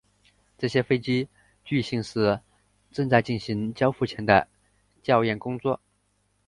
[0.57, 1.29] 这些飞机
[1.63, 2.39] 据信是
[2.91, 4.47] 正在进行交付前的
[5.03, 5.79] 检验工作。